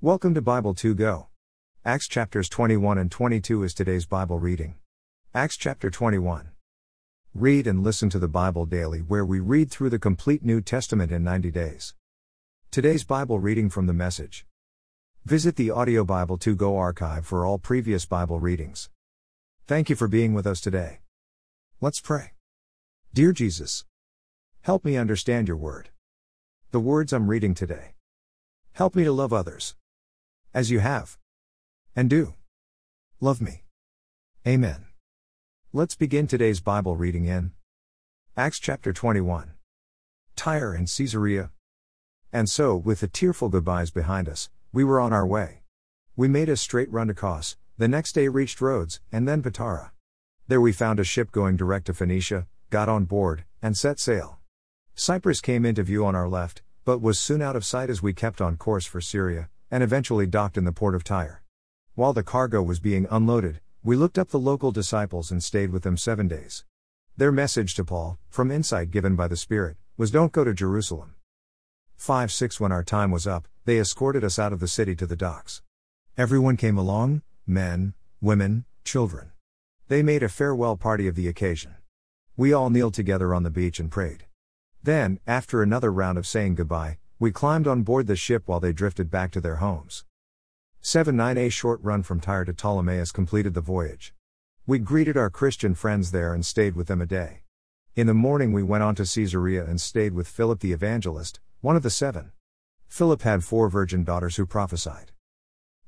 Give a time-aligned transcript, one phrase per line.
[0.00, 1.26] Welcome to Bible 2 Go.
[1.84, 4.76] Acts chapters 21 and 22 is today's Bible reading.
[5.34, 6.50] Acts chapter 21.
[7.34, 11.10] Read and listen to the Bible daily, where we read through the complete New Testament
[11.10, 11.96] in 90 days.
[12.70, 14.46] Today's Bible reading from the message.
[15.24, 18.90] Visit the Audio Bible 2 Go archive for all previous Bible readings.
[19.66, 21.00] Thank you for being with us today.
[21.80, 22.34] Let's pray.
[23.12, 23.84] Dear Jesus,
[24.60, 25.88] help me understand your word.
[26.70, 27.96] The words I'm reading today.
[28.74, 29.74] Help me to love others.
[30.58, 31.16] As you have.
[31.94, 32.34] And do.
[33.20, 33.62] Love me.
[34.44, 34.86] Amen.
[35.72, 37.52] Let's begin today's Bible reading in
[38.36, 39.52] Acts chapter 21.
[40.34, 41.52] Tyre and Caesarea.
[42.32, 45.62] And so, with the tearful goodbyes behind us, we were on our way.
[46.16, 49.92] We made a straight run to Cos, the next day reached Rhodes, and then Patara.
[50.48, 54.40] There we found a ship going direct to Phoenicia, got on board, and set sail.
[54.96, 58.12] Cyprus came into view on our left, but was soon out of sight as we
[58.12, 61.42] kept on course for Syria, and eventually docked in the port of Tyre.
[61.94, 65.82] While the cargo was being unloaded, we looked up the local disciples and stayed with
[65.82, 66.64] them seven days.
[67.16, 71.14] Their message to Paul, from insight given by the Spirit, was don't go to Jerusalem.
[71.96, 75.06] 5 6 When our time was up, they escorted us out of the city to
[75.06, 75.62] the docks.
[76.16, 79.32] Everyone came along men, women, children.
[79.88, 81.74] They made a farewell party of the occasion.
[82.36, 84.24] We all kneeled together on the beach and prayed.
[84.82, 88.72] Then, after another round of saying goodbye, we climbed on board the ship while they
[88.72, 90.04] drifted back to their homes.
[90.80, 94.14] 7 9 A short run from Tyre to Ptolemais completed the voyage.
[94.66, 97.42] We greeted our Christian friends there and stayed with them a day.
[97.96, 101.74] In the morning, we went on to Caesarea and stayed with Philip the evangelist, one
[101.74, 102.30] of the seven.
[102.86, 105.10] Philip had four virgin daughters who prophesied.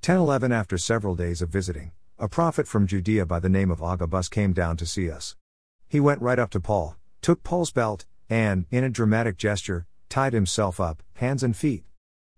[0.00, 4.30] 1011 After several days of visiting, a prophet from Judea by the name of Agabus
[4.30, 5.36] came down to see us.
[5.88, 10.32] He went right up to Paul, took Paul's belt, and, in a dramatic gesture, tied
[10.32, 11.84] himself up, hands and feet.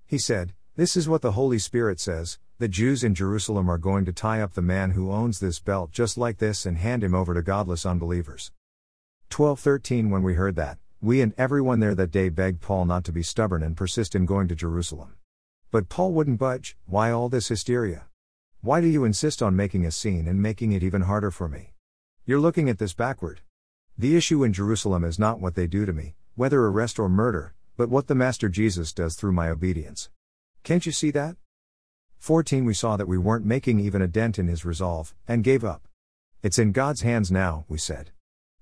[0.06, 4.04] He said, This is what the Holy Spirit says the Jews in Jerusalem are going
[4.04, 7.14] to tie up the man who owns this belt just like this and hand him
[7.14, 8.52] over to godless unbelievers.
[9.34, 13.12] 1213 When we heard that, we and everyone there that day begged Paul not to
[13.12, 15.14] be stubborn and persist in going to Jerusalem.
[15.70, 16.76] But Paul wouldn't budge.
[16.84, 18.08] Why all this hysteria?
[18.60, 21.72] Why do you insist on making a scene and making it even harder for me?
[22.26, 23.40] You're looking at this backward.
[23.96, 27.54] The issue in Jerusalem is not what they do to me, whether arrest or murder,
[27.80, 30.10] but what the Master Jesus does through my obedience.
[30.64, 31.36] Can't you see that?
[32.18, 35.64] 14 We saw that we weren't making even a dent in his resolve, and gave
[35.64, 35.88] up.
[36.42, 38.10] It's in God's hands now, we said.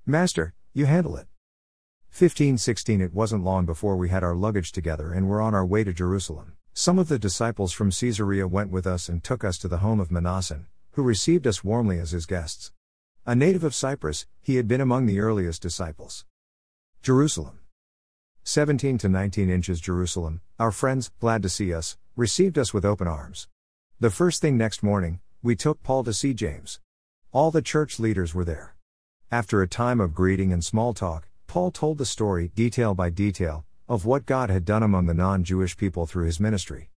[0.07, 1.27] Master, you handle it.
[2.11, 5.67] 15 16 It wasn't long before we had our luggage together and were on our
[5.67, 6.53] way to Jerusalem.
[6.73, 9.99] Some of the disciples from Caesarea went with us and took us to the home
[9.99, 12.71] of Mnason, who received us warmly as his guests.
[13.27, 16.25] A native of Cyprus, he had been among the earliest disciples.
[17.03, 17.59] Jerusalem.
[18.49, 23.07] 17 to 19 inches Jerusalem, our friends, glad to see us, received us with open
[23.07, 23.47] arms.
[24.01, 26.81] The first thing next morning, we took Paul to see James.
[27.31, 28.75] All the church leaders were there.
[29.31, 33.67] After a time of greeting and small talk, Paul told the story, detail by detail,
[33.87, 36.89] of what God had done among the non Jewish people through his ministry.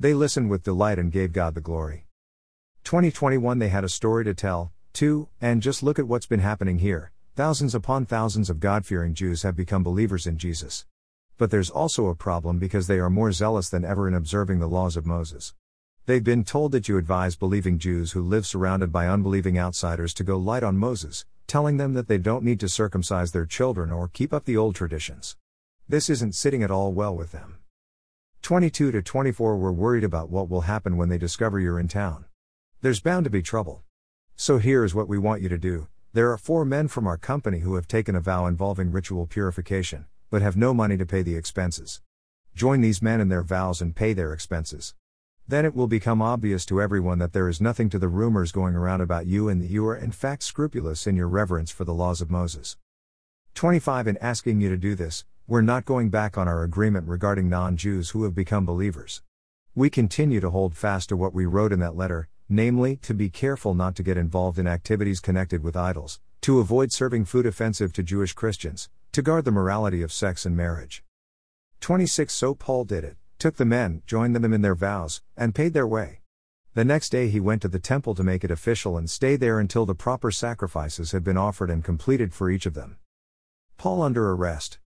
[0.00, 2.06] They listened with delight and gave God the glory.
[2.84, 5.28] 2021 They had a story to tell, 2.
[5.38, 9.42] And just look at what's been happening here thousands upon thousands of God fearing Jews
[9.42, 10.86] have become believers in Jesus.
[11.36, 14.68] But there's also a problem because they are more zealous than ever in observing the
[14.68, 15.52] laws of Moses.
[16.06, 20.24] They've been told that you advise believing Jews who live surrounded by unbelieving outsiders to
[20.24, 24.08] go light on Moses, telling them that they don't need to circumcise their children or
[24.08, 25.36] keep up the old traditions.
[25.88, 27.58] This isn't sitting at all well with them.
[28.42, 32.26] 22 to 24 We're worried about what will happen when they discover you're in town.
[32.80, 33.82] There's bound to be trouble.
[34.36, 35.88] So here's what we want you to do.
[36.12, 40.04] There are four men from our company who have taken a vow involving ritual purification,
[40.34, 42.00] but have no money to pay the expenses.
[42.56, 44.92] Join these men in their vows and pay their expenses.
[45.46, 48.74] Then it will become obvious to everyone that there is nothing to the rumors going
[48.74, 51.94] around about you and that you are in fact scrupulous in your reverence for the
[51.94, 52.76] laws of Moses.
[53.54, 57.48] 25 In asking you to do this, we're not going back on our agreement regarding
[57.48, 59.22] non Jews who have become believers.
[59.76, 63.30] We continue to hold fast to what we wrote in that letter, namely, to be
[63.30, 67.92] careful not to get involved in activities connected with idols, to avoid serving food offensive
[67.92, 71.04] to Jewish Christians, to guard the morality of sex and marriage.
[71.78, 75.72] 26 So Paul did it, took the men, joined them in their vows, and paid
[75.72, 76.22] their way.
[76.74, 79.60] The next day he went to the temple to make it official and stay there
[79.60, 82.96] until the proper sacrifices had been offered and completed for each of them.
[83.76, 84.80] Paul under arrest.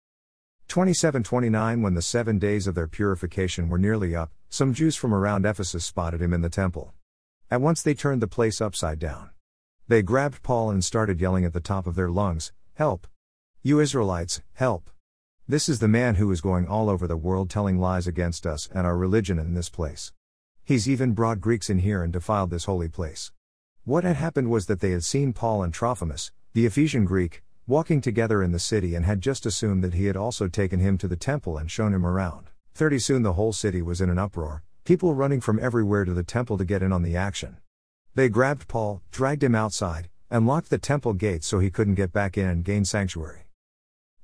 [0.69, 5.13] 27 29 When the seven days of their purification were nearly up, some Jews from
[5.13, 6.95] around Ephesus spotted him in the temple.
[7.51, 9.29] At once they turned the place upside down.
[9.87, 13.05] They grabbed Paul and started yelling at the top of their lungs, Help!
[13.67, 14.91] You Israelites, help!
[15.47, 18.69] This is the man who is going all over the world telling lies against us
[18.71, 20.13] and our religion in this place.
[20.63, 23.31] He's even brought Greeks in here and defiled this holy place.
[23.83, 28.01] What had happened was that they had seen Paul and Trophimus, the Ephesian Greek, walking
[28.01, 31.07] together in the city and had just assumed that he had also taken him to
[31.07, 32.51] the temple and shown him around.
[32.75, 36.21] 30 Soon the whole city was in an uproar, people running from everywhere to the
[36.21, 37.57] temple to get in on the action.
[38.13, 42.13] They grabbed Paul, dragged him outside, and locked the temple gates so he couldn't get
[42.13, 43.44] back in and gain sanctuary.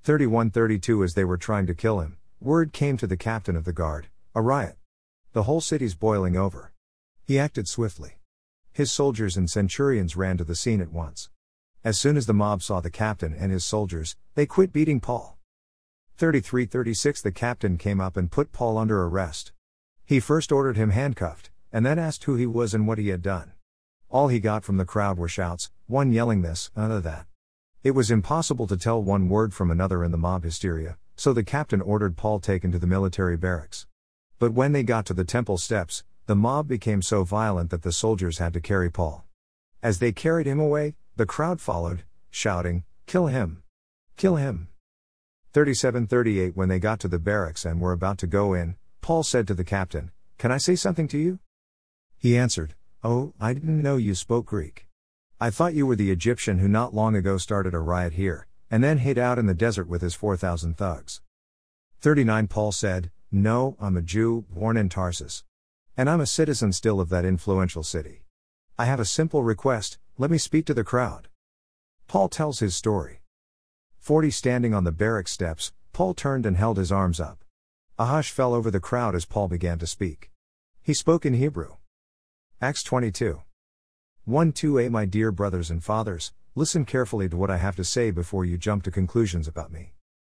[0.03, 3.74] 3132 As they were trying to kill him, word came to the captain of the
[3.74, 4.77] guard a riot.
[5.33, 6.71] The whole city's boiling over.
[7.24, 8.18] He acted swiftly.
[8.71, 11.30] His soldiers and centurions ran to the scene at once.
[11.83, 15.38] As soon as the mob saw the captain and his soldiers, they quit beating Paul.
[16.18, 19.51] 3336 The captain came up and put Paul under arrest.
[20.03, 23.21] He first ordered him handcuffed, and then asked who he was and what he had
[23.21, 23.51] done.
[24.09, 27.27] All he got from the crowd were shouts, one yelling this, another that.
[27.83, 31.43] It was impossible to tell one word from another in the mob hysteria, so the
[31.43, 33.87] captain ordered Paul taken to the military barracks.
[34.37, 37.91] But when they got to the temple steps, the mob became so violent that the
[37.91, 39.25] soldiers had to carry Paul.
[39.81, 43.63] As they carried him away, the crowd followed, shouting, Kill him!
[44.15, 44.67] Kill him!
[45.53, 49.47] 3738 When they got to the barracks and were about to go in, Paul said
[49.47, 51.39] to the captain, Can I say something to you?
[52.19, 54.85] He answered, Oh, I didn't know you spoke Greek.
[55.43, 58.83] I thought you were the Egyptian who not long ago started a riot here, and
[58.83, 61.19] then hid out in the desert with his 4,000 thugs.
[61.99, 65.43] 39 Paul said, No, I'm a Jew, born in Tarsus.
[65.97, 68.23] And I'm a citizen still of that influential city.
[68.77, 71.27] I have a simple request let me speak to the crowd.
[72.05, 73.23] Paul tells his story.
[73.97, 77.43] 40 Standing on the barrack steps, Paul turned and held his arms up.
[77.97, 80.29] A hush fell over the crowd as Paul began to speak.
[80.83, 81.77] He spoke in Hebrew.
[82.61, 83.41] Acts 22.
[84.25, 88.12] 1 2a My dear brothers and fathers, listen carefully to what I have to say
[88.12, 89.94] before you jump to conclusions about me.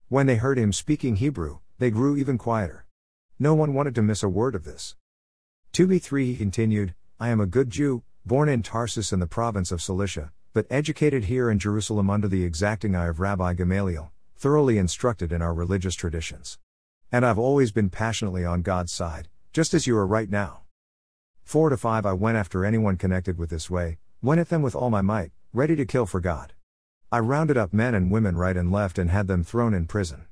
[0.08, 2.87] When they heard him speaking Hebrew, they grew even quieter.
[3.40, 4.94] No one wanted to miss a word of this.
[5.73, 9.82] 2b3 He continued, I am a good Jew, born in Tarsus in the province of
[9.82, 15.32] Cilicia, but educated here in Jerusalem under the exacting eye of Rabbi Gamaliel, thoroughly instructed
[15.32, 16.56] in our religious traditions.
[17.11, 20.62] And I've always been passionately on God's side, just as you are right now.
[21.44, 24.74] 4 to 5 I went after anyone connected with this way, went at them with
[24.74, 26.54] all my might, ready to kill for God.
[27.10, 30.26] I rounded up men and women right and left and had them thrown in prison.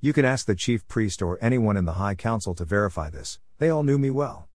[0.00, 3.40] You can ask the chief priest or anyone in the high council to verify this,
[3.58, 4.48] they all knew me well.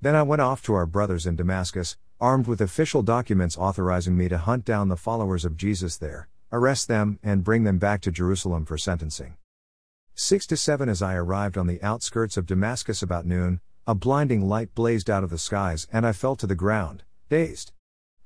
[0.00, 4.28] Then I went off to our brothers in Damascus, armed with official documents authorizing me
[4.28, 8.10] to hunt down the followers of Jesus there, arrest them, and bring them back to
[8.10, 9.36] Jerusalem for sentencing.
[10.14, 14.48] 6 to 7 As I arrived on the outskirts of Damascus about noon, a blinding
[14.48, 17.72] light blazed out of the skies and I fell to the ground, dazed.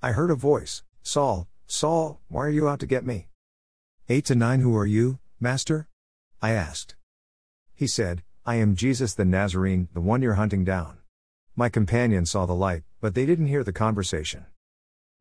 [0.02, 3.28] I heard a voice Saul, Saul, why are you out to get me?
[4.08, 5.88] 8 to 9 Who are you, Master?
[6.42, 6.96] I asked.
[7.74, 10.98] He said, I am Jesus the Nazarene, the one you're hunting down.
[11.56, 14.46] My companions saw the light, but they didn't hear the conversation.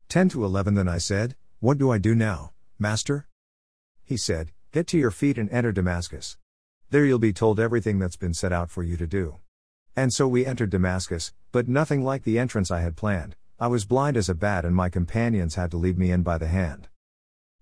[0.08, 3.26] 10 to 11 Then I said, What do I do now, Master?
[4.02, 6.36] He said, Get to your feet and enter Damascus.
[6.90, 9.36] There you'll be told everything that's been set out for you to do.
[9.96, 13.36] And so we entered Damascus, but nothing like the entrance I had planned.
[13.60, 16.36] I was blind as a bat and my companions had to lead me in by
[16.36, 16.88] the hand.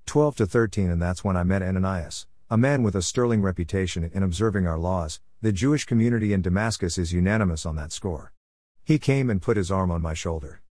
[0.07, 4.11] 12 to 13 And that's when I met Ananias, a man with a sterling reputation
[4.15, 5.21] in observing our laws.
[5.43, 8.33] The Jewish community in Damascus is unanimous on that score.
[8.83, 10.63] He came and put his arm on my shoulder.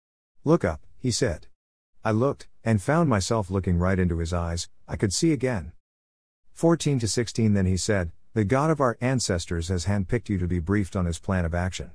[0.45, 1.47] Look up, he said.
[2.03, 5.73] I looked, and found myself looking right into his eyes, I could see again.
[6.53, 10.47] 14 to 16 Then he said, The God of our ancestors has handpicked you to
[10.47, 11.91] be briefed on his plan of action.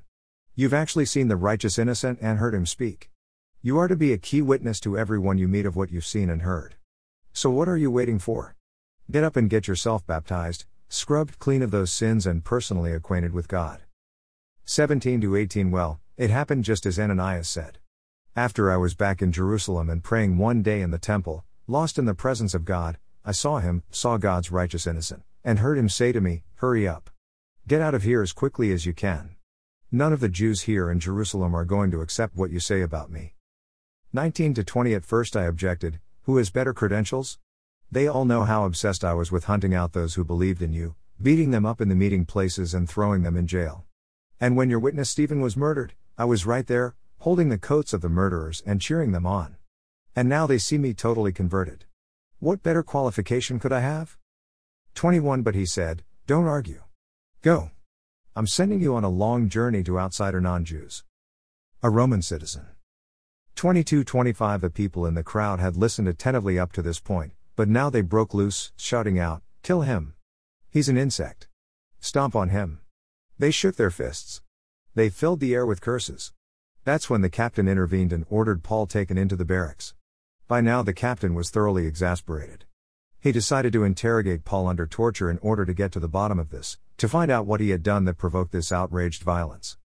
[0.53, 3.09] You've actually seen the righteous innocent and heard him speak.
[3.61, 6.29] You are to be a key witness to everyone you meet of what you've seen
[6.29, 6.75] and heard.
[7.31, 8.57] So what are you waiting for?
[9.09, 13.47] Get up and get yourself baptized, scrubbed clean of those sins and personally acquainted with
[13.47, 13.83] God.
[14.65, 17.77] 17 to 18 Well, it happened just as Ananias said.
[18.35, 22.03] After I was back in Jerusalem and praying one day in the temple, lost in
[22.03, 26.11] the presence of God, I saw him, saw God's righteous innocent, and heard him say
[26.11, 27.11] to me, Hurry up.
[27.67, 29.35] Get out of here as quickly as you can.
[29.91, 33.11] None of the Jews here in Jerusalem are going to accept what you say about
[33.11, 33.35] me.
[34.11, 37.37] 19 to 20 At first I objected, Who has better credentials?
[37.91, 40.95] They all know how obsessed I was with hunting out those who believed in you,
[41.21, 43.85] beating them up in the meeting places and throwing them in jail.
[44.41, 48.01] And when your witness Stephen was murdered, I was right there, holding the coats of
[48.01, 49.57] the murderers and cheering them on.
[50.15, 51.85] And now they see me totally converted.
[52.39, 54.17] What better qualification could I have?
[54.95, 56.81] 21 But he said, Don't argue.
[57.41, 57.71] Go.
[58.33, 61.03] I'm sending you on a long journey to outsider non Jews.
[61.83, 62.67] A Roman citizen.
[63.55, 67.67] 22 25 The people in the crowd had listened attentively up to this point, but
[67.67, 70.13] now they broke loose, shouting out, Kill him!
[70.69, 71.49] He's an insect.
[71.99, 72.79] Stomp on him.
[73.37, 74.41] They shook their fists.
[74.95, 76.31] They filled the air with curses.
[76.85, 79.93] That's when the captain intervened and ordered Paul taken into the barracks.
[80.47, 82.63] By now, the captain was thoroughly exasperated.
[83.25, 86.51] He decided to interrogate Paul under torture in order to get to the bottom of
[86.51, 89.77] this, to find out what he had done that provoked this outraged violence.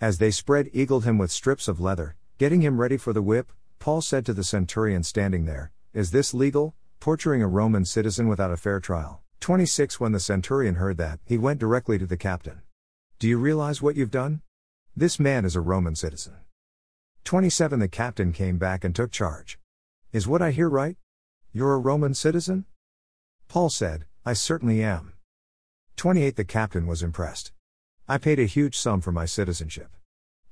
[0.00, 3.50] As they spread eagled him with strips of leather, getting him ready for the whip,
[3.80, 8.52] Paul said to the centurion standing there, Is this legal, torturing a Roman citizen without
[8.52, 9.22] a fair trial?
[9.40, 12.62] 26 When the centurion heard that, he went directly to the captain.
[13.18, 14.40] Do you realize what you've done?
[14.94, 16.34] This man is a Roman citizen.
[17.24, 19.58] 27 The captain came back and took charge.
[20.12, 20.96] Is what I hear right?
[21.52, 22.66] You're a Roman citizen?
[23.48, 25.12] Paul said, I certainly am.
[25.96, 27.52] 28 The captain was impressed.
[28.08, 29.96] I paid a huge sum for my citizenship.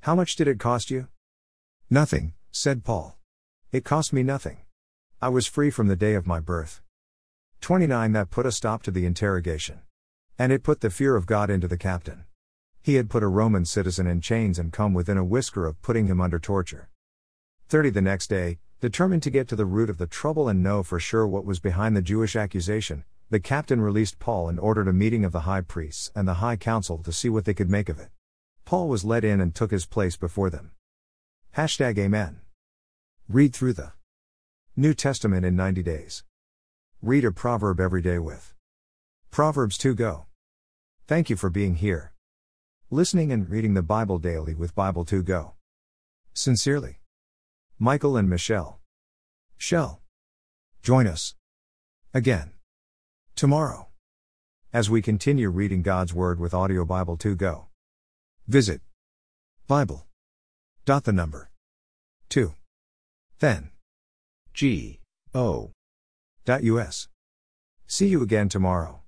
[0.00, 1.08] How much did it cost you?
[1.90, 3.18] Nothing, said Paul.
[3.70, 4.58] It cost me nothing.
[5.20, 6.80] I was free from the day of my birth.
[7.61, 9.80] 29 That put a stop to the interrogation.
[10.38, 12.25] And it put the fear of God into the captain.
[12.82, 16.06] He had put a Roman citizen in chains and come within a whisker of putting
[16.06, 16.88] him under torture.
[17.68, 20.83] 30 The next day, determined to get to the root of the trouble and know
[20.83, 24.93] for sure what was behind the Jewish accusation, the captain released Paul and ordered a
[24.93, 27.89] meeting of the high priests and the high council to see what they could make
[27.89, 28.09] of it.
[28.65, 30.73] Paul was led in and took his place before them.
[31.57, 32.41] Hashtag Amen.
[33.29, 33.93] Read through the
[34.75, 36.25] New Testament in 90 days.
[37.01, 38.53] Read a proverb every day with
[39.31, 40.27] Proverbs 2 Go.
[41.07, 42.15] Thank you for being here.
[42.91, 45.53] Listening and reading the Bible daily with Bible 2 Go.
[46.35, 47.01] Sincerely.
[47.83, 48.79] Michael and Michelle.
[49.59, 50.01] Shell.
[50.85, 51.35] Join us.
[52.15, 52.53] Again.
[53.35, 53.89] Tomorrow.
[54.73, 57.67] As we continue reading God's Word with Audio Bible 2 Go.
[58.47, 58.83] Visit
[59.67, 60.07] Bible.
[60.85, 61.51] Dot the number
[62.29, 62.55] 2.
[63.41, 63.73] Then.
[64.55, 65.01] G.
[65.35, 65.73] O.
[66.45, 67.09] Dot US.
[67.89, 69.01] See you again tomorrow.